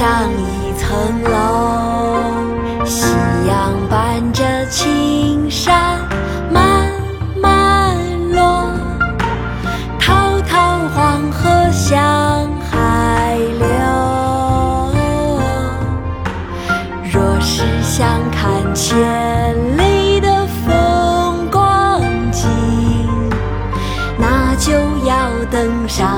[0.00, 2.16] 上一层楼。
[2.86, 3.04] 夕
[3.46, 5.98] 阳伴着青山
[6.50, 6.90] 慢
[7.38, 7.98] 慢
[8.32, 8.72] 落，
[9.98, 13.68] 滔滔黄河向海流。
[17.12, 18.96] 若是想看千
[19.76, 22.00] 里的风光
[22.32, 22.48] 景，
[24.18, 24.72] 那就
[25.06, 26.08] 要登上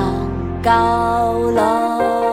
[0.63, 2.32] 高楼。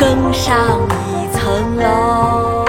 [0.00, 0.56] 更上
[1.10, 2.64] 一层楼。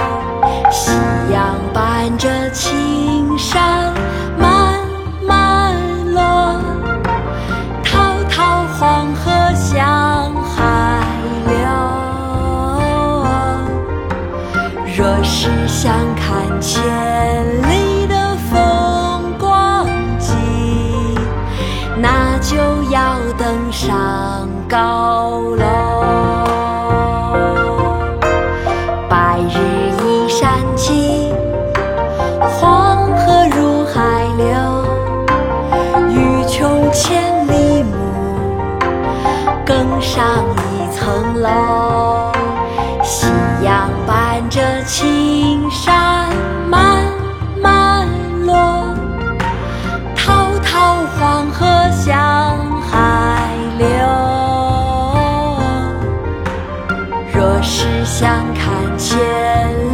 [0.70, 0.92] 夕
[1.32, 3.94] 阳伴着青山
[4.38, 4.78] 慢
[5.26, 5.74] 慢
[6.12, 6.60] 落，
[7.82, 11.00] 滔滔黄河向海
[11.46, 11.56] 流。
[14.94, 16.82] 若是想看千
[17.62, 19.86] 里的风光
[20.18, 20.36] 景，
[21.96, 22.58] 那就
[22.90, 26.61] 要登上高楼。
[40.14, 42.30] 上一层楼。
[43.02, 43.26] 夕
[43.64, 46.28] 阳伴着青山
[46.68, 47.06] 慢
[47.62, 48.06] 慢
[48.44, 48.94] 落，
[50.14, 52.12] 滔滔黄河向
[52.82, 53.86] 海流。
[57.32, 59.18] 若是想看千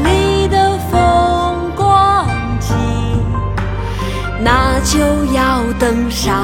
[0.02, 2.26] 里的风光
[2.58, 2.74] 景，
[4.40, 4.98] 那就
[5.32, 6.34] 要登上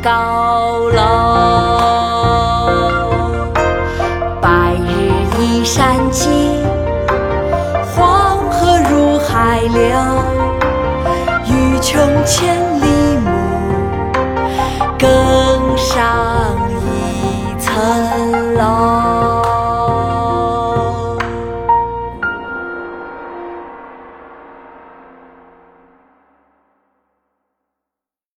[0.00, 2.49] 高楼。
[11.46, 12.79] 欲穷千里。